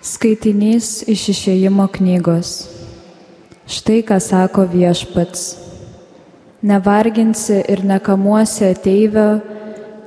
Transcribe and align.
Skaitinys 0.00 1.02
iš 1.12 1.26
išėjimo 1.28 1.84
knygos. 1.92 2.70
Štai 3.68 3.98
ką 4.00 4.16
sako 4.16 4.62
viešpats. 4.72 5.58
Nevarginsi 6.64 7.58
ir 7.68 7.82
nekamuosi 7.84 8.64
ateivio, 8.70 9.42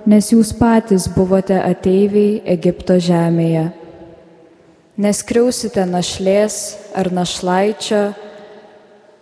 nes 0.10 0.32
jūs 0.34 0.50
patys 0.58 1.06
buvote 1.14 1.60
ateiviai 1.62 2.40
Egipto 2.56 2.98
žemėje. 2.98 3.68
Neskriausite 4.98 5.86
našlės 5.86 6.58
ar 6.98 7.12
našlaičio, 7.14 8.02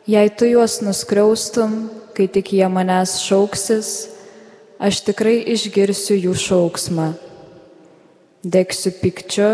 jei 0.08 0.32
tu 0.32 0.48
juos 0.48 0.78
nuskriaustum, 0.80 1.76
kai 2.16 2.30
tik 2.32 2.54
jie 2.56 2.72
manęs 2.72 3.18
šauksis, 3.26 3.92
aš 4.80 5.04
tikrai 5.12 5.36
išgirsiu 5.52 6.16
jų 6.16 6.40
šauksmą. 6.48 7.12
Degsiu 8.48 8.96
pikčiu 9.04 9.52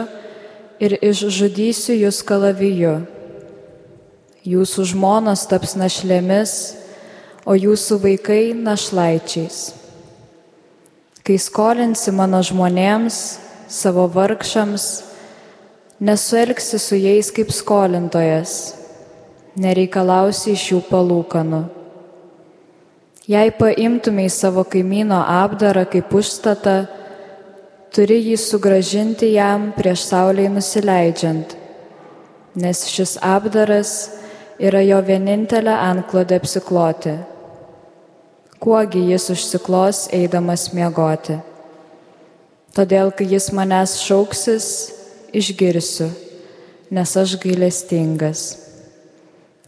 ir 0.79 0.97
išžudysiu 1.01 1.95
jūs 1.97 2.21
kalaviju. 2.25 2.99
Jūsų 4.47 4.85
žmonos 4.93 5.43
taps 5.49 5.75
našlėmis, 5.75 6.53
o 7.47 7.55
jūsų 7.57 7.99
vaikai 8.03 8.41
našlaičiais. 8.55 9.73
Kai 11.27 11.35
skolinsi 11.39 12.13
mano 12.15 12.39
žmonėms, 12.43 13.17
savo 13.67 14.05
vargšams, 14.07 14.85
nesuelgsi 15.99 16.79
su 16.79 16.95
jais 16.95 17.31
kaip 17.35 17.51
skolintojas, 17.51 18.77
nereikalausi 19.59 20.53
iš 20.55 20.69
jų 20.71 20.79
palūkanų. 20.87 21.65
Jei 23.27 23.51
paimtumei 23.51 24.29
savo 24.31 24.63
kaimyno 24.63 25.19
apdarą 25.19 25.83
kaip 25.91 26.13
užstatą, 26.15 26.85
turi 27.97 28.19
jį 28.21 28.35
sugražinti 28.37 29.31
jam 29.33 29.71
prieš 29.73 30.03
saulėje 30.11 30.51
nusileidžiant, 30.53 31.55
nes 32.61 32.83
šis 32.93 33.15
apdaras 33.25 33.93
yra 34.61 34.83
jo 34.85 34.99
vienintelė 35.07 35.73
antklodė 35.73 36.37
apsikloti. 36.37 37.15
Kuogi 38.61 39.01
jis 39.09 39.25
užsiklos 39.33 40.03
eidamas 40.13 40.67
miegoti. 40.77 41.39
Todėl, 42.77 43.09
kai 43.17 43.25
jis 43.33 43.49
manęs 43.57 43.95
šauksis, 44.05 44.69
išgirsiu, 45.33 46.11
nes 46.93 47.17
aš 47.17 47.33
gailestingas. 47.41 48.45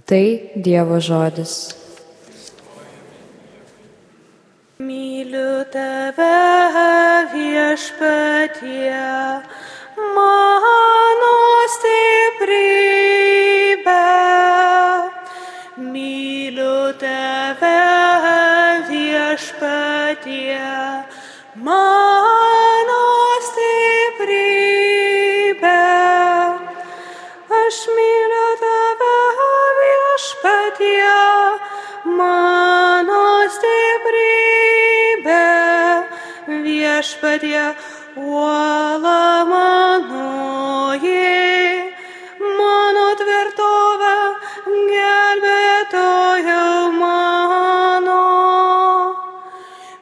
Tai 0.06 0.24
Dievo 0.54 1.02
žodis. 1.02 1.79
Myliu 4.80 5.66
tave 5.74 6.36
viešpatie, 7.34 8.96
mano 10.16 11.34
stiprybė. 11.76 13.28
Myliu 15.84 16.96
tave 16.96 17.76
viešpatie, 18.88 20.64
mano 21.68 21.89
Viešpatie, 37.40 37.72
uola 38.20 39.46
manoji, 39.48 41.08
mano 42.58 43.06
tvirtovė, 43.16 44.16
gelbėtojau 44.92 46.92
mano. 47.00 48.26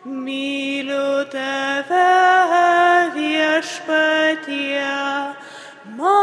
Myliu 0.05 1.29
tave 1.29 2.09
viešpatie, 3.13 4.89
mano 5.93 6.16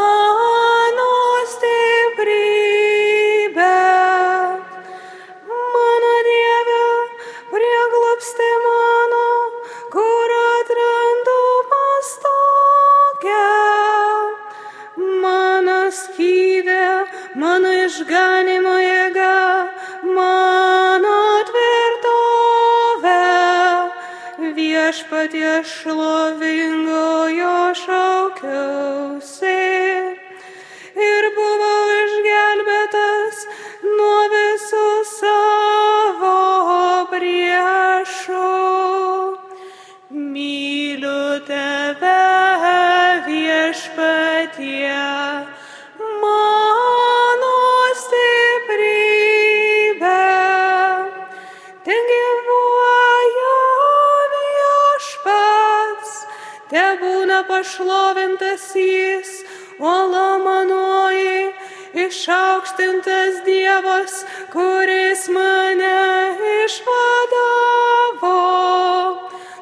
išaukštintas 62.78 63.44
Dievas, 63.44 64.24
kuris 64.52 65.28
mane 65.28 66.36
išvadavo. 66.64 68.34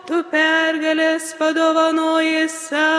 Tu 0.06 0.22
pergalės 0.30 1.34
padovanoji 1.38 2.48
savo 2.48 2.91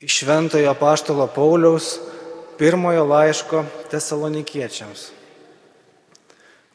Iš 0.00 0.18
Šventojo 0.18 0.74
Paštalo 0.74 1.26
Pauliaus 1.26 1.98
pirmojo 2.58 3.04
laiško 3.04 3.64
tesalonikiečiams. 3.90 5.06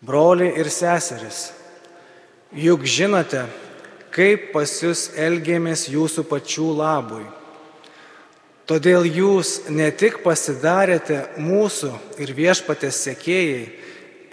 Broliai 0.02 0.56
ir 0.58 0.70
seseris, 0.74 1.52
juk 2.50 2.82
žinote, 2.82 3.44
kaip 4.10 4.48
pas 4.56 4.74
jūs 4.82 5.12
elgėmės 5.14 5.84
jūsų 5.94 6.24
pačių 6.32 6.66
labui. 6.80 7.28
Todėl 8.66 9.06
jūs 9.06 9.68
ne 9.70 9.92
tik 9.94 10.24
pasidarėte 10.24 11.20
mūsų 11.38 11.92
ir 12.26 12.34
viešpatės 12.34 13.04
sekėjai, 13.06 13.68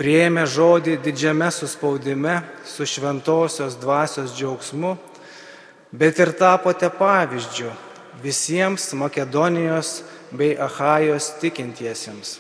prieėmė 0.00 0.46
žodį 0.48 0.96
didžiame 1.04 1.50
suspaudime 1.52 2.38
su 2.64 2.88
šventosios 2.88 3.76
dvasios 3.76 4.32
džiaugsmu, 4.32 4.94
bet 5.92 6.24
ir 6.24 6.32
tapote 6.40 6.88
pavyzdžių 6.88 7.74
visiems 8.22 8.92
Makedonijos 8.92 10.02
bei 10.30 10.56
Ahajos 10.58 11.32
tikintiesiems. 11.40 12.38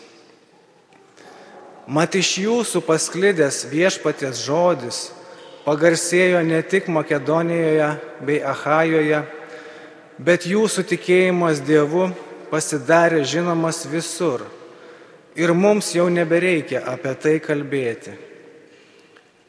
Mat 1.88 2.18
iš 2.18 2.34
jūsų 2.42 2.82
pasklidęs 2.84 3.62
viešpaties 3.70 4.42
žodis 4.44 5.06
pagarsėjo 5.64 6.42
ne 6.44 6.60
tik 6.60 6.90
Makedonijoje 6.92 7.88
bei 8.20 8.42
Ahajoje, 8.44 9.22
bet 10.18 10.44
jūsų 10.44 10.84
tikėjimas 10.90 11.62
Dievu 11.64 12.10
pasidarė 12.52 13.22
žinomas 13.24 13.86
visur 13.88 14.44
ir 15.38 15.54
mums 15.54 15.94
jau 15.94 16.08
nebereikia 16.12 16.82
apie 16.92 17.14
tai 17.14 17.36
kalbėti. 17.40 18.16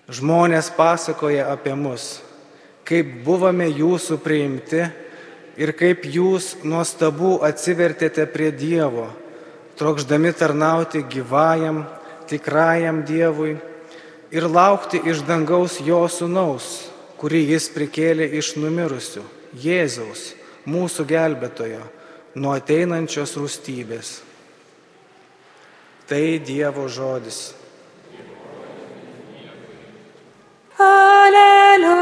Žmonės 0.09 0.71
pasakoja 0.73 1.51
apie 1.51 1.75
mus, 1.77 2.21
kaip 2.87 3.19
buvome 3.25 3.67
jūsų 3.69 4.17
priimti 4.23 4.87
ir 5.59 5.73
kaip 5.75 6.06
jūs 6.07 6.53
nuostabu 6.63 7.39
atsivertėte 7.44 8.23
prie 8.31 8.51
Dievo, 8.56 9.09
trokšdami 9.79 10.31
tarnauti 10.31 11.03
gyvajam, 11.03 11.83
tikrajam 12.31 13.03
Dievui 13.07 13.57
ir 14.31 14.47
laukti 14.47 15.01
iš 15.03 15.25
dangaus 15.27 15.79
jo 15.83 16.07
sunaus, 16.07 16.88
kurį 17.19 17.41
jis 17.53 17.69
prikėlė 17.75 18.29
iš 18.39 18.56
numirusių, 18.56 19.23
Jėzaus, 19.59 20.33
mūsų 20.69 21.06
gelbėtojo, 21.09 21.83
nuo 22.39 22.53
ateinančios 22.56 23.35
rūstybės. 23.35 24.21
Tai 26.09 26.39
Dievo 26.45 26.88
žodis. 26.89 27.53
Alleluia, 30.79 32.00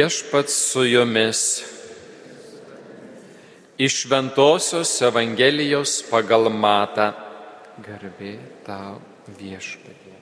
Viešpats 0.00 0.54
su 0.72 0.84
jumis. 0.84 1.62
Iš 3.78 3.96
Šventojios 4.02 4.92
Evangelijos 5.02 5.92
pagal 6.08 6.48
Matą. 6.48 7.10
Garbė 7.84 8.38
tau 8.64 8.96
viešpatie. 9.36 10.16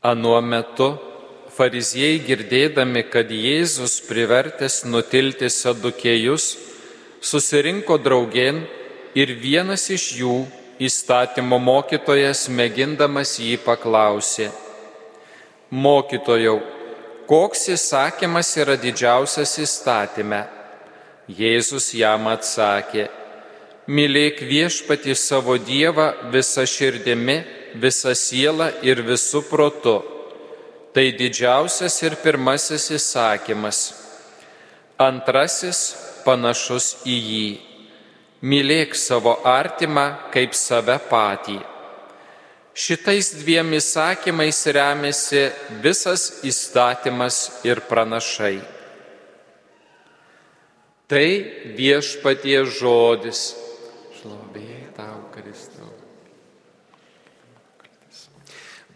Anuo 0.00 0.40
metu 0.40 0.88
fariziejai 1.58 2.20
girdėdami, 2.22 3.02
kad 3.10 3.30
Jėzus 3.34 3.98
privertęs 4.06 4.84
nutilti 4.86 5.50
sadukėjus, 5.50 6.52
susirinko 7.20 7.98
draugien 7.98 8.62
ir 9.18 9.34
vienas 9.42 9.88
iš 9.90 10.04
jų, 10.20 10.36
įstatymo 10.78 11.58
mokytojas, 11.58 12.46
mėgindamas 12.48 13.34
jį 13.42 13.56
paklausė. 13.64 14.52
Mokytojau, 15.74 16.60
koks 17.28 17.66
įsakymas 17.74 18.54
yra 18.62 18.78
didžiausias 18.78 19.56
įstatyme? 19.64 20.44
Jėzus 21.28 21.90
jam 21.92 22.30
atsakė, 22.30 23.08
mylėk 23.90 24.40
viešpatį 24.48 25.16
savo 25.18 25.58
Dievą 25.60 26.06
visą 26.32 26.64
širdimi, 26.64 27.42
visą 27.74 28.14
sielą 28.16 28.70
ir 28.86 29.02
visų 29.04 29.42
protu. 29.50 29.98
Tai 30.98 31.12
didžiausias 31.14 31.94
ir 32.02 32.16
pirmasis 32.18 32.88
įsakymas. 32.90 33.76
Antrasis 34.98 35.82
panašus 36.24 36.88
į 37.06 37.18
jį. 37.26 37.50
Mylėk 38.42 38.98
savo 38.98 39.36
artimą 39.46 40.08
kaip 40.34 40.58
save 40.58 40.96
patį. 41.06 41.60
Šitais 42.74 43.30
dviem 43.38 43.70
įsakymais 43.78 44.64
remiasi 44.74 45.44
visas 45.86 46.26
įstatymas 46.42 47.40
ir 47.62 47.84
pranašai. 47.86 48.58
Tai 51.06 51.26
viešpatie 51.78 52.58
žodis. 52.82 53.46
Šlovė 54.18 54.82
tau, 54.98 55.28
Kristau. 55.30 55.94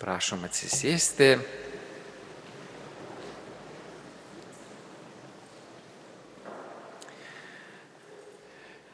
Prašom 0.03 0.49
atsisėsti. 0.51 1.37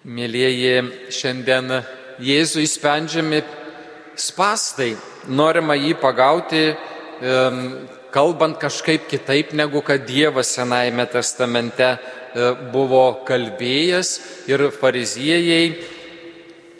Mėlyjeji, 0.08 1.10
šiandien 1.12 1.82
Jėzui 2.24 2.64
sprendžiami 2.64 3.42
spastai. 4.16 4.94
Norima 5.28 5.76
jį 5.76 5.90
pagauti, 6.00 6.62
kalbant 8.14 8.56
kažkaip 8.56 9.04
kitaip, 9.10 9.52
negu 9.52 9.82
kad 9.84 10.06
Dievas 10.08 10.54
Senajame 10.56 11.04
testamente 11.12 11.90
e, 11.92 11.98
buvo 12.72 13.20
kalbėjęs 13.28 14.14
ir 14.48 14.64
fariziejai 14.80 15.76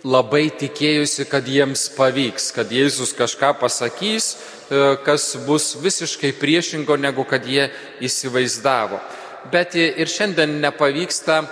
labai 0.09 0.47
tikėjusi, 0.49 1.29
kad 1.29 1.45
jiems 1.45 1.85
pavyks, 1.99 2.49
kad 2.57 2.73
Jėzus 2.73 3.13
kažką 3.19 3.59
pasakys, 3.61 4.33
e, 4.33 4.97
kas 5.05 5.35
bus 5.45 5.75
visiškai 5.77 6.33
priešingo, 6.41 6.97
negu 6.97 7.29
kad 7.29 7.45
jie 7.45 7.69
įsivaizdavo. 8.01 9.05
Bet 9.53 9.77
ir 9.77 10.09
šiandien 10.09 10.63
nepavyksta 10.65 11.43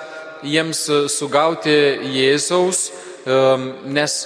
jiems 0.44 0.82
sugauti 1.12 1.76
Jėzaus, 2.16 2.90
nes 3.86 4.16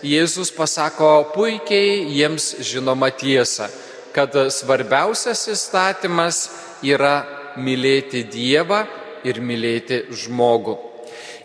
Jėzus 0.00 0.48
pasako 0.56 1.10
puikiai 1.34 2.06
jiems 2.08 2.54
žinoma 2.64 3.10
tiesa, 3.12 3.68
kad 4.16 4.32
svarbiausias 4.48 5.44
įstatymas 5.52 6.38
yra 6.82 7.18
mylėti 7.60 8.24
Dievą 8.24 8.84
ir 9.28 9.42
mylėti 9.44 10.06
žmogų. 10.22 10.78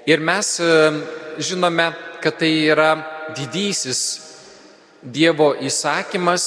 Ir 0.08 0.24
mes 0.24 0.56
žinome, 1.44 1.90
kad 2.24 2.40
tai 2.40 2.54
yra 2.72 2.94
didysis 3.36 4.02
Dievo 5.04 5.52
įsakymas, 5.62 6.46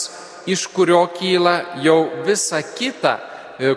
iš 0.49 0.64
kurio 0.73 1.04
kyla 1.12 1.78
jau 1.85 2.08
visa 2.26 2.62
kita, 2.62 3.18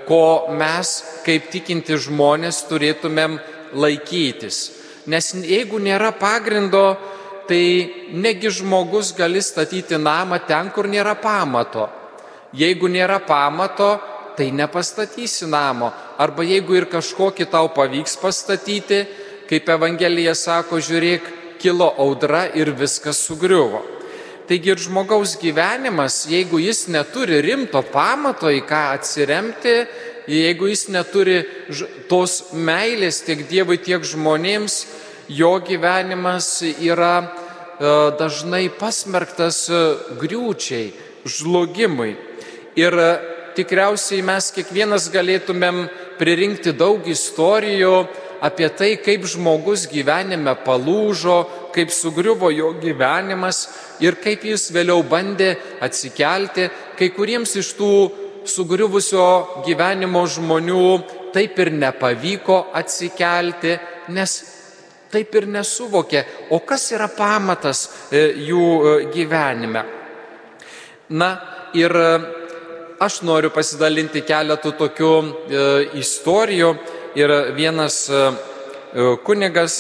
ko 0.08 0.54
mes 0.56 0.94
kaip 1.26 1.50
tikinti 1.52 1.98
žmonės 2.00 2.64
turėtumėm 2.70 3.40
laikytis. 3.74 4.60
Nes 5.08 5.32
jeigu 5.34 5.80
nėra 5.82 6.12
pagrindo, 6.18 6.98
tai 7.50 8.08
negi 8.14 8.52
žmogus 8.54 9.14
gali 9.18 9.42
statyti 9.42 9.98
namą 9.98 10.40
ten, 10.48 10.70
kur 10.72 10.88
nėra 10.88 11.18
pamato. 11.20 11.90
Jeigu 12.54 12.88
nėra 12.92 13.20
pamato, 13.26 13.96
tai 14.38 14.52
nepastatysi 14.52 15.48
namo. 15.50 15.92
Arba 16.22 16.44
jeigu 16.48 16.78
ir 16.78 16.88
kažkokį 16.92 17.48
tau 17.52 17.72
pavyks 17.76 18.18
pastatyti, 18.22 19.02
kaip 19.50 19.70
Evangelija 19.70 20.36
sako, 20.38 20.80
žiūrėk, 20.80 21.28
kilo 21.62 21.92
audra 22.00 22.48
ir 22.58 22.72
viskas 22.74 23.20
sugriuvo. 23.28 23.84
Taigi 24.50 24.74
ir 24.74 24.80
žmogaus 24.82 25.38
gyvenimas, 25.40 26.26
jeigu 26.28 26.60
jis 26.60 26.88
neturi 26.92 27.40
rimto 27.46 27.84
pamato 27.88 28.50
į 28.52 28.64
ką 28.68 28.82
atsiremti, 28.98 29.76
jeigu 30.28 30.70
jis 30.70 30.88
neturi 30.94 31.42
tos 32.10 32.52
meilės 32.54 33.22
tiek 33.26 33.46
Dievui, 33.50 33.80
tiek 33.82 34.04
žmonėms, 34.06 34.86
jo 35.32 35.54
gyvenimas 35.66 36.60
yra 36.78 37.16
dažnai 38.20 38.70
pasmerktas 38.70 39.66
griūčiai, 40.22 40.92
žlugimui. 41.26 42.16
Ir 42.78 42.96
tikriausiai 43.58 44.22
mes 44.24 44.52
kiekvienas 44.56 45.10
galėtumėm 45.12 45.88
pririnkti 46.20 46.74
daug 46.78 47.08
istorijų 47.10 47.96
apie 48.42 48.70
tai, 48.74 48.96
kaip 49.02 49.26
žmogus 49.30 49.88
gyvenime 49.90 50.54
palūžo, 50.66 51.72
kaip 51.76 51.92
sugriuvo 51.94 52.50
jo 52.54 52.72
gyvenimas 52.82 53.68
ir 54.02 54.18
kaip 54.22 54.46
jis 54.46 54.70
vėliau 54.74 55.04
bandė 55.06 55.56
atsikelti. 55.82 56.70
Kai 56.98 57.10
kuriems 57.14 57.56
iš 57.58 57.74
tų 57.78 57.92
sugriuvusio 58.48 59.64
gyvenimo 59.66 60.24
žmonių 60.28 60.86
taip 61.34 61.60
ir 61.60 61.72
nepavyko 61.76 62.58
atsikelti, 62.78 63.78
nes 64.12 64.36
taip 65.12 65.36
ir 65.36 65.48
nesuvokė, 65.52 66.24
o 66.56 66.62
kas 66.66 66.88
yra 66.96 67.10
pamatas 67.12 67.84
e, 68.12 68.24
jų 68.48 68.66
e, 68.66 68.94
gyvenime. 69.12 69.84
Na 71.12 71.30
ir 71.78 71.96
e, 71.96 72.12
aš 73.04 73.22
noriu 73.28 73.52
pasidalinti 73.54 74.24
keletų 74.24 74.76
tokių 74.80 75.14
istorijų 75.98 76.68
ir 77.18 77.32
vienas 77.58 78.04
kunigas 79.26 79.80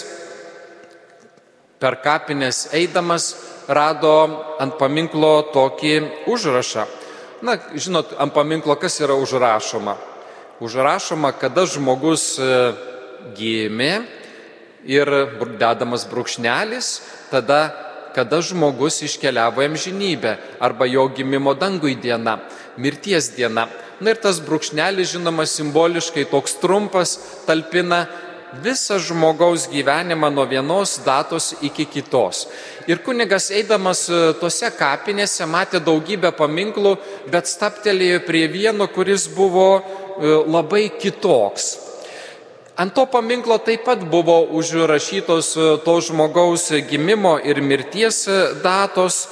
per 1.77 1.99
kapines 2.01 2.63
eidamas 2.73 3.27
rado 3.69 4.15
ant 4.57 4.73
paminklo 4.79 5.35
tokį 5.53 5.93
užrašą. 6.33 6.87
Na, 7.41 7.57
žinot, 7.73 8.13
ant 8.21 8.33
paminklo 8.33 8.75
kas 8.77 8.99
yra 9.01 9.15
užrašoma? 9.17 9.95
Užrašoma, 10.61 11.31
kada 11.41 11.65
žmogus 11.65 12.35
gimė, 13.37 13.93
ir 14.85 15.09
dedamas 15.59 16.05
brūkšnelis, 16.09 16.89
tada, 17.31 17.61
kada 18.15 18.41
žmogus 18.43 19.01
iškeliavo 19.05 19.63
amžinybę 19.63 20.35
arba 20.59 20.85
jo 20.89 21.07
gimimo 21.15 21.53
dangui 21.53 21.95
diena, 21.95 22.39
mirties 22.77 23.31
diena. 23.35 23.67
Na 24.01 24.13
ir 24.13 24.17
tas 24.21 24.41
brūkšnelis, 24.41 25.13
žinoma, 25.13 25.45
simboliškai 25.45 26.25
toks 26.31 26.57
trumpas, 26.61 27.17
talpina 27.45 28.07
visą 28.53 28.99
žmogaus 28.99 29.67
gyvenimą 29.71 30.29
nuo 30.29 30.45
vienos 30.45 30.99
datos 31.05 31.55
iki 31.61 31.85
kitos. 31.85 32.47
Ir 32.87 32.99
kunigas 32.99 33.51
eidamas 33.51 34.09
e, 34.09 34.33
tose 34.41 34.67
kapinėse 34.75 35.47
matė 35.47 35.79
daugybę 35.79 36.33
paminklų, 36.35 36.97
bet 37.31 37.47
staptelėjo 37.47 38.19
prie 38.27 38.47
vieno, 38.51 38.89
kuris 38.91 39.29
buvo 39.31 39.79
e, 39.79 39.83
labai 40.43 40.89
kitoks. 40.99 41.71
Ant 42.81 42.95
to 42.95 43.05
paminklo 43.05 43.59
taip 43.63 43.85
pat 43.87 44.03
buvo 44.03 44.41
užrašytos 44.59 45.55
e, 45.55 45.69
to 45.85 45.95
žmogaus 46.03 46.71
gimimo 46.89 47.37
ir 47.39 47.61
mirties 47.63 48.25
datos, 48.63 49.27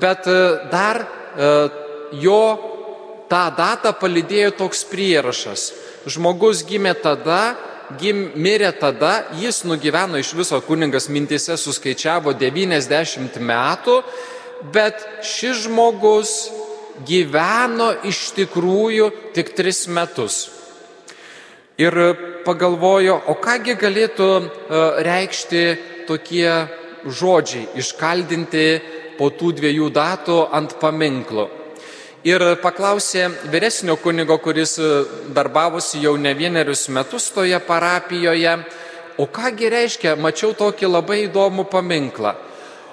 bet 0.00 0.24
dar 0.72 1.02
jo 2.16 2.40
tą 3.28 3.42
datą 3.56 3.92
palidėjo 3.96 4.52
toks 4.60 4.84
prierašas. 4.88 5.72
Žmogus 6.08 6.64
gimė 6.68 6.92
tada, 7.00 7.54
gim, 8.00 8.24
mirė 8.36 8.72
tada, 8.78 9.26
jis 9.40 9.62
nugyveno 9.68 10.20
iš 10.20 10.32
viso 10.38 10.60
kuningas 10.64 11.08
mintise 11.12 11.56
suskaičiavo 11.60 12.34
90 12.38 13.38
metų, 13.40 14.00
bet 14.72 15.04
šis 15.26 15.66
žmogus 15.66 16.34
gyveno 17.08 17.92
iš 18.08 18.30
tikrųjų 18.36 19.10
tik 19.36 19.54
3 19.58 19.88
metus 19.92 20.42
ir 21.82 21.96
pagalvojo, 22.44 23.16
o 23.30 23.36
kągi 23.40 23.76
galėtų 23.78 24.28
e, 24.28 24.44
reikšti 25.06 25.62
tokie 26.08 26.50
žodžiai, 27.06 27.68
iškaldinti 27.78 28.66
po 29.18 29.30
tų 29.30 29.52
dviejų 29.58 29.88
datų 29.94 30.38
ant 30.52 30.76
paminklo. 30.80 31.48
Ir 32.22 32.38
paklausė 32.62 33.24
vyresnio 33.50 33.96
kunigo, 33.98 34.36
kuris 34.38 34.76
e, 34.78 35.04
darbavosi 35.34 35.98
jau 36.04 36.14
ne 36.14 36.30
vienerius 36.38 36.86
metus 36.94 37.24
toje 37.34 37.58
parapijoje, 37.66 38.62
o 39.18 39.26
kągi 39.26 39.66
reiškia, 39.74 40.14
mačiau 40.14 40.54
tokį 40.54 40.86
labai 40.86 41.26
įdomų 41.26 41.64
paminklą. 41.72 42.34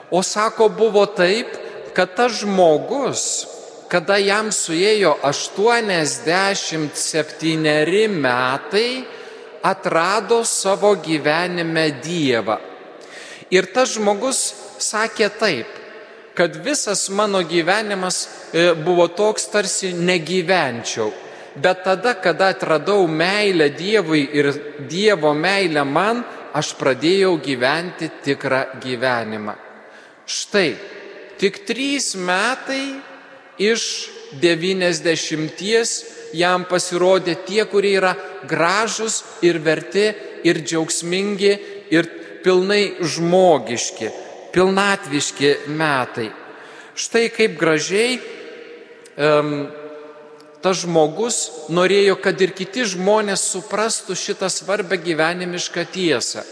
O 0.09 0.23
sako, 0.25 0.69
buvo 0.73 1.05
taip, 1.13 1.53
kad 1.93 2.15
tas 2.17 2.41
žmogus, 2.41 3.45
kada 3.85 4.17
jam 4.17 4.49
suėjo 4.49 5.21
87 5.21 6.89
metai, 8.09 9.05
atrado 9.61 10.41
savo 10.41 10.95
gyvenime 10.97 12.01
Dievą. 12.01 12.57
Ir 13.53 13.65
tas 13.73 13.93
žmogus 13.93 14.53
sakė 14.81 15.29
taip, 15.37 15.67
kad 16.39 16.55
visas 16.63 17.09
mano 17.09 17.41
gyvenimas 17.43 18.27
e, 18.53 18.73
buvo 18.73 19.09
toks 19.11 19.49
tarsi 19.51 19.89
negyvenčiau. 19.91 21.11
Bet 21.59 21.81
tada, 21.83 22.13
kada 22.13 22.53
atradau 22.53 23.07
meilę 23.11 23.67
Dievui 23.75 24.21
ir 24.39 24.47
Dievo 24.87 25.33
meilę 25.35 25.83
man, 25.83 26.21
aš 26.55 26.69
pradėjau 26.79 27.33
gyventi 27.43 28.07
tikrą 28.23 28.61
gyvenimą. 28.79 29.57
Štai, 30.23 30.77
tik 31.41 31.59
trys 31.67 32.13
metai 32.15 33.01
iš 33.59 33.83
90 34.39 36.39
jam 36.39 36.63
pasirodė 36.71 37.35
tie, 37.43 37.67
kurie 37.67 37.97
yra 37.99 38.15
gražus 38.47 39.25
ir 39.43 39.59
verti 39.59 40.07
ir 40.47 40.63
džiaugsmingi 40.63 41.53
ir 41.91 42.07
pilnai 42.47 42.83
žmogiški, 43.03 44.13
pilnatviški 44.53 45.55
metai. 45.67 46.29
Štai 46.99 47.29
kaip 47.31 47.55
gražiai 47.59 48.17
um, 48.19 49.67
tas 50.63 50.83
žmogus 50.83 51.37
norėjo, 51.71 52.17
kad 52.19 52.39
ir 52.41 52.51
kiti 52.55 52.83
žmonės 52.87 53.45
suprastų 53.53 54.17
šitą 54.19 54.49
svarbę 54.51 54.99
gyvenimišką 54.99 55.85
tiesą, 55.93 56.43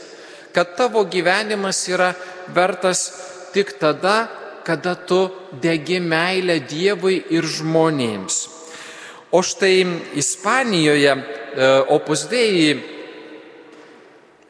kad 0.56 0.78
tavo 0.80 1.04
gyvenimas 1.04 1.84
yra 1.92 2.14
vertas 2.56 3.10
tik 3.54 3.76
tada, 3.82 4.28
kada 4.68 4.96
tu 4.96 5.30
degi 5.64 6.00
meilę 6.04 6.60
Dievui 6.68 7.22
ir 7.32 7.46
žmonėms. 7.48 8.40
O 9.32 9.40
štai 9.44 9.86
Ispanijoje 10.20 11.14
e, 11.14 11.22
opusdėjai 11.96 12.74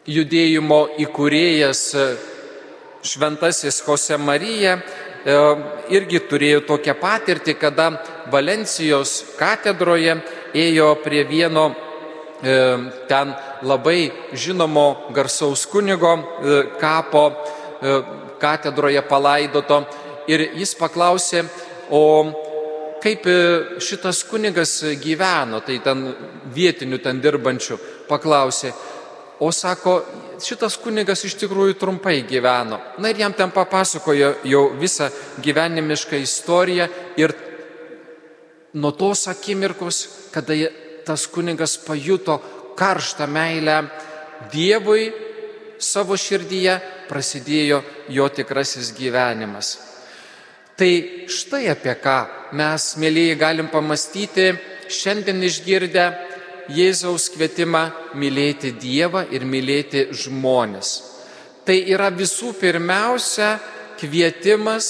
judėjimo 0.07 0.79
įkūrėjas 1.05 1.81
šventasis 3.07 3.81
Jose 3.87 4.17
Marija 4.19 4.77
e, 4.77 5.37
irgi 5.95 6.21
turėjo 6.29 6.63
tokią 6.67 6.97
patirtį, 7.01 7.57
kada 7.59 7.89
Valencijos 8.31 9.21
katedroje 9.39 10.19
ėjo 10.53 10.95
prie 11.03 11.23
vieno 11.27 11.69
ten 12.37 13.31
labai 13.65 14.11
žinomo 14.37 15.09
garsaus 15.09 15.63
kunigo 15.65 16.11
kapo 16.77 17.23
katedroje 18.39 19.01
palaidoto. 19.09 19.81
Ir 20.27 20.43
jis 20.59 20.75
paklausė, 20.77 21.45
o 21.89 22.03
kaip 23.03 23.27
e, 23.29 23.35
šitas 23.83 24.23
kunigas 24.27 24.81
gyveno, 24.99 25.61
tai 25.63 25.77
ten 25.83 26.03
vietinių 26.51 26.99
ten 27.03 27.21
dirbančių 27.23 27.77
paklausė, 28.09 28.73
o 29.39 29.51
sako, 29.51 29.99
šitas 30.41 30.77
kunigas 30.81 31.23
iš 31.25 31.35
tikrųjų 31.41 31.77
trumpai 31.79 32.21
gyveno. 32.29 32.79
Na 33.01 33.11
ir 33.11 33.21
jam 33.21 33.33
ten 33.33 33.51
papasakojo 33.53 34.33
jau 34.47 34.63
visą 34.79 35.09
gyvenimišką 35.43 36.19
istoriją 36.21 36.87
ir 37.17 37.33
nuo 38.73 38.91
tos 38.91 39.27
akimirkos, 39.31 40.01
kada 40.33 40.53
tas 41.05 41.27
kunigas 41.27 41.77
pajuto 41.77 42.39
karštą 42.77 43.27
meilę 43.27 43.81
Dievui 44.53 45.07
savo 45.81 46.13
širdyje, 46.17 46.75
prasidėjo 47.09 47.79
jo 48.13 48.27
tikrasis 48.29 48.91
gyvenimas. 48.93 49.71
Tai 50.77 50.89
štai 51.25 51.71
apie 51.73 51.95
ką 51.97 52.17
mes, 52.53 52.83
mėlyje, 53.01 53.37
galim 53.39 53.69
pamastyti 53.73 54.51
šiandien 54.93 55.41
išgirdę 55.47 56.05
Jėzaus 56.73 57.29
kvietimą 57.31 57.83
mylėti 58.19 58.73
Dievą 58.75 59.23
ir 59.31 59.45
mylėti 59.47 60.07
žmonės. 60.11 60.91
Tai 61.67 61.75
yra 61.91 62.09
visų 62.15 62.53
pirmiausia 62.59 63.57
kvietimas 63.99 64.87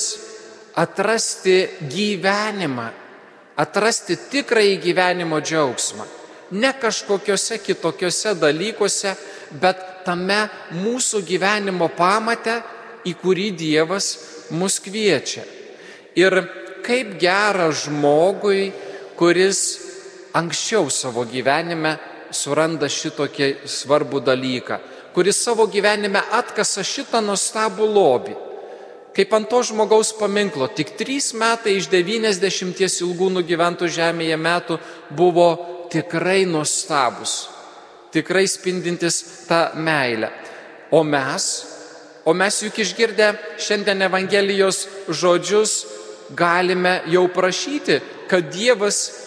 atrasti 0.78 1.58
gyvenimą, 1.90 2.88
atrasti 3.58 4.18
tikrąjį 4.30 4.78
gyvenimo 4.84 5.40
džiaugsmą. 5.42 6.06
Ne 6.58 6.72
kažkokiuose 6.80 7.58
kitokiuose 7.60 8.36
dalykuose, 8.40 9.14
bet 9.60 9.82
tame 10.06 10.46
mūsų 10.78 11.24
gyvenimo 11.28 11.90
pamate, 11.98 12.62
į 13.08 13.14
kurį 13.22 13.50
Dievas 13.58 14.08
mus 14.56 14.80
kviečia. 14.84 15.44
Ir 16.18 16.34
kaip 16.86 17.18
gera 17.20 17.70
žmogui, 17.72 18.72
kuris 19.18 19.87
anksčiau 20.38 20.90
savo 20.94 21.26
gyvenime 21.26 21.96
suranda 22.32 22.90
šitokį 22.92 23.68
svarbų 23.68 24.22
dalyką, 24.26 24.80
kuris 25.16 25.40
savo 25.42 25.66
gyvenime 25.72 26.22
atkasa 26.38 26.84
šitą 26.86 27.24
nuostabų 27.26 27.88
lobį. 27.96 28.36
Kaip 29.18 29.32
ant 29.34 29.48
to 29.50 29.64
žmogaus 29.66 30.12
paminklo, 30.14 30.68
tik 30.70 30.94
trys 31.00 31.32
metai 31.34 31.80
iš 31.80 31.88
90 31.90 33.02
ilgų 33.02 33.32
nugyventų 33.40 33.90
žemėje 33.90 34.38
metų 34.38 34.78
buvo 35.18 35.48
tikrai 35.90 36.44
nuostabus, 36.46 37.48
tikrai 38.14 38.46
spindintis 38.46 39.48
tą 39.48 39.72
meilę. 39.74 40.30
O 40.94 41.02
mes, 41.04 41.48
o 42.30 42.36
mes 42.38 42.62
juk 42.62 42.78
išgirdę 42.84 43.32
šiandien 43.58 44.06
Evangelijos 44.06 44.86
žodžius, 45.10 45.80
galime 46.38 47.00
jau 47.10 47.26
prašyti, 47.32 47.98
kad 48.30 48.52
Dievas 48.54 49.27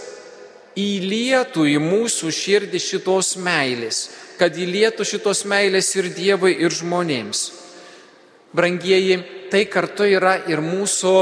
įlietų 0.79 1.67
į 1.75 1.79
mūsų 1.83 2.31
širdį 2.35 2.81
šitos 2.83 3.35
meilės, 3.43 4.09
kad 4.39 4.55
įlietų 4.57 5.05
šitos 5.05 5.45
meilės 5.49 5.91
ir 5.97 6.11
Dievui, 6.15 6.55
ir 6.63 6.71
žmonėms. 6.71 7.43
Brangieji, 8.53 9.21
tai 9.51 9.65
kartu 9.71 10.07
yra 10.07 10.37
ir 10.51 10.63
mūsų 10.63 11.15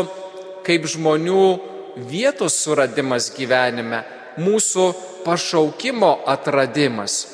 kaip 0.64 0.86
žmonių 0.88 1.44
vietos 2.08 2.56
suradimas 2.60 3.30
gyvenime, 3.36 4.04
mūsų 4.38 4.86
pašaukimo 5.24 6.12
atradimas. 6.28 7.26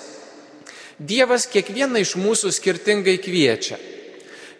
Dievas 0.98 1.48
kiekvieną 1.50 2.00
iš 2.04 2.14
mūsų 2.18 2.52
skirtingai 2.54 3.18
kviečia. 3.18 3.78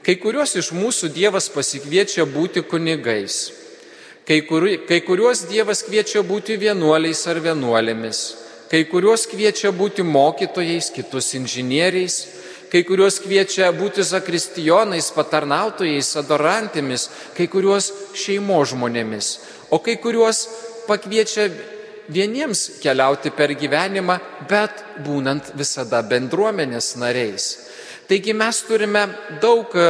Kai 0.05 0.19
kuriuos 0.21 0.57
iš 0.59 0.73
mūsų 0.75 1.09
Dievas 1.15 1.47
pasikviečia 1.49 2.27
būti 2.29 2.65
kunigais. 2.67 3.64
Kai, 4.25 4.41
kur, 4.49 4.65
kai 4.89 5.03
kuriuos 5.05 5.43
Dievas 5.51 5.83
kviečia 5.85 6.23
būti 6.25 6.57
vienuoliais 6.57 7.21
ar 7.29 7.43
vienuolėmis. 7.45 8.21
Kai 8.71 8.87
kuriuos 8.89 9.27
kviečia 9.29 9.69
būti 9.77 10.01
mokytojais, 10.01 10.89
kitus 10.95 11.35
inžinieriais. 11.37 12.17
Kai 12.73 12.81
kuriuos 12.89 13.21
kviečia 13.21 13.69
būti 13.77 14.03
zakristijonais, 14.03 15.11
patarnautojais, 15.13 16.15
adorantėmis, 16.23 17.05
kai 17.37 17.47
kuriuos 17.53 17.91
šeimo 18.17 18.63
žmonėmis. 18.65 19.29
O 19.69 19.79
kai 19.85 19.99
kuriuos 20.01 20.41
pakviečia 20.89 21.51
vieniems 22.09 22.81
keliauti 22.81 23.31
per 23.31 23.53
gyvenimą, 23.61 24.17
bet 24.49 24.83
būnant 25.05 25.53
visada 25.61 26.01
bendruomenės 26.01 26.95
nariais. 26.97 27.53
Taigi 28.09 28.35
mes 28.37 28.59
turime 28.69 29.07
daug 29.41 29.73
e, 29.73 29.85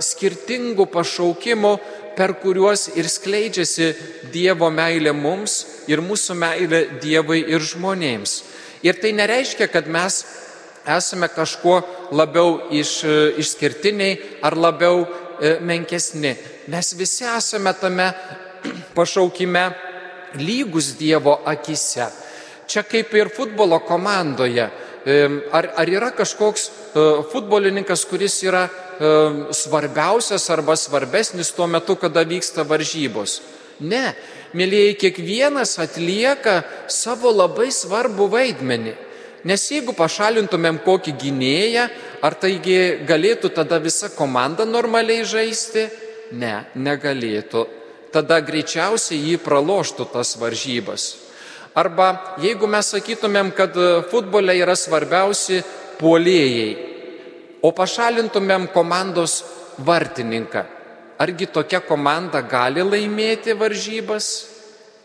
skirtingų 0.00 0.86
pašaukimų, 0.88 1.72
per 2.18 2.34
kuriuos 2.42 2.88
ir 2.98 3.06
skleidžiasi 3.06 3.92
Dievo 4.34 4.68
meilė 4.74 5.14
mums 5.14 5.60
ir 5.86 6.02
mūsų 6.02 6.34
meilė 6.34 6.80
Dievui 6.98 7.44
ir 7.46 7.62
žmonėms. 7.62 8.32
Ir 8.82 8.98
tai 8.98 9.12
nereiškia, 9.14 9.68
kad 9.70 9.86
mes 9.86 10.24
esame 10.88 11.28
kažkuo 11.30 11.78
labiau 12.18 12.70
iš, 12.74 12.92
e, 13.04 13.16
išskirtiniai 13.42 14.42
ar 14.42 14.56
labiau 14.58 15.04
e, 15.04 15.58
menkesni. 15.62 16.34
Mes 16.66 16.94
visi 16.98 17.26
esame 17.28 17.72
tame 17.78 18.10
pašaukime 18.98 19.64
lygus 20.42 20.96
Dievo 20.98 21.38
akise. 21.46 22.10
Čia 22.68 22.82
kaip 22.82 23.14
ir 23.14 23.30
futbolo 23.32 23.78
komandoje 23.86 24.66
Ar, 25.08 25.70
ar 25.78 25.88
yra 25.88 26.10
kažkoks 26.12 26.68
e, 26.68 27.04
futbolininkas, 27.32 28.02
kuris 28.10 28.42
yra 28.44 28.66
svarbiausias 29.54 30.48
arba 30.50 30.74
svarbesnis 30.76 31.52
tuo 31.54 31.68
metu, 31.70 31.94
kada 31.96 32.24
vyksta 32.26 32.64
varžybos? 32.66 33.38
Ne, 33.78 34.10
mėlyjei, 34.58 34.96
kiekvienas 34.98 35.76
atlieka 35.78 36.64
savo 36.90 37.30
labai 37.30 37.68
svarbų 37.70 38.26
vaidmenį. 38.32 38.94
Nes 39.46 39.62
jeigu 39.70 39.94
pašalintumėm 39.94 40.80
kokį 40.82 41.14
gynėją, 41.22 41.86
ar 42.26 42.34
taigi 42.34 43.04
galėtų 43.06 43.52
tada 43.54 43.78
visa 43.78 44.10
komanda 44.10 44.66
normaliai 44.66 45.22
žaisti? 45.22 45.86
Ne, 46.34 46.66
negalėtų. 46.74 47.64
Tada 48.12 48.40
greičiausiai 48.42 49.20
jį 49.30 49.38
praloštų 49.44 50.08
tas 50.10 50.34
varžybas. 50.40 51.27
Arba 51.76 52.36
jeigu 52.42 52.68
mes 52.70 52.92
sakytumėm, 52.94 53.52
kad 53.56 53.76
e, 53.76 53.88
futbole 54.10 54.54
yra 54.56 54.76
svarbiausi 54.76 55.62
puolėjai, 55.98 56.70
o 57.62 57.72
pašalintumėm 57.74 58.68
komandos 58.72 59.42
vartininką, 59.84 60.64
argi 61.18 61.48
tokia 61.52 61.82
komanda 61.84 62.42
gali 62.42 62.84
laimėti 62.86 63.56
varžybas? 63.58 64.54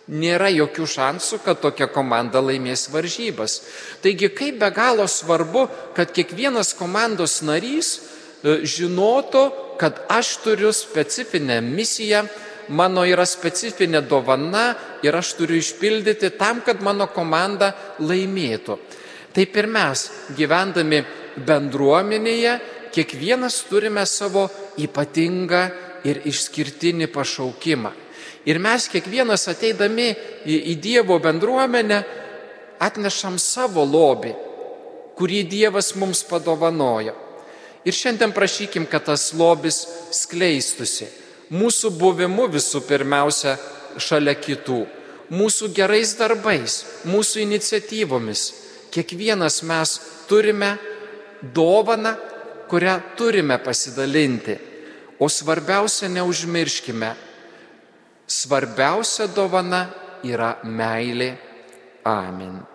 Nėra 0.03 0.50
jokių 0.51 0.84
šansų, 0.84 1.38
kad 1.46 1.62
tokia 1.63 1.88
komanda 1.88 2.41
laimės 2.43 2.89
varžybas. 2.91 3.62
Taigi 4.03 4.27
kaip 4.36 4.58
be 4.60 4.67
galo 4.75 5.05
svarbu, 5.08 5.70
kad 5.96 6.12
kiekvienas 6.12 6.74
komandos 6.75 7.38
narys 7.39 7.96
e, 8.43 8.65
žinotų, 8.67 9.46
kad 9.79 10.03
aš 10.12 10.36
turiu 10.43 10.74
specifinę 10.75 11.62
misiją 11.63 12.25
mano 12.70 13.03
yra 13.08 13.25
specifinė 13.27 14.03
dovana 14.08 14.74
ir 15.03 15.15
aš 15.15 15.34
turiu 15.39 15.58
išpildyti 15.60 16.34
tam, 16.38 16.62
kad 16.65 16.82
mano 16.82 17.08
komanda 17.12 17.73
laimėtų. 17.99 18.78
Taip 19.34 19.58
ir 19.58 19.67
mes, 19.67 20.06
gyvendami 20.38 21.02
bendruomenėje, 21.45 22.54
kiekvienas 22.93 23.63
turime 23.69 24.06
savo 24.06 24.45
ypatingą 24.78 25.63
ir 26.06 26.21
išskirtinį 26.30 27.10
pašaukimą. 27.13 27.91
Ir 28.45 28.60
mes 28.60 28.89
kiekvienas 28.91 29.47
ateidami 29.49 30.12
į, 30.45 30.58
į 30.71 30.78
Dievo 30.84 31.17
bendruomenę 31.23 32.02
atnešam 32.84 33.39
savo 33.39 33.86
lobį, 33.88 34.34
kurį 35.17 35.43
Dievas 35.47 35.93
mums 35.95 36.26
padovanojo. 36.28 37.15
Ir 37.84 37.95
šiandien 37.95 38.32
prašykim, 38.36 38.86
kad 38.88 39.08
tas 39.08 39.32
lobis 39.36 39.82
skleistusi 40.12 41.23
mūsų 41.54 41.94
buvimu 42.00 42.48
visų 42.52 42.82
pirmiausia 42.88 43.56
šalia 44.02 44.34
kitų, 44.38 44.84
mūsų 45.34 45.70
gerais 45.76 46.16
darbais, 46.18 46.80
mūsų 47.06 47.44
iniciatyvomis. 47.46 48.44
Kiekvienas 48.94 49.62
mes 49.66 49.96
turime 50.30 50.76
dovaną, 51.42 52.16
kurią 52.70 53.00
turime 53.18 53.58
pasidalinti. 53.62 54.58
O 55.20 55.30
svarbiausia, 55.30 56.10
neužmirškime, 56.10 57.13
svarbiausia 58.28 59.30
dovana 59.32 59.88
yra 60.26 60.56
meilė. 60.63 61.34
Amen. 62.04 62.73